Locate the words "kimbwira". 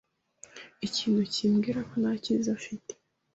1.33-1.79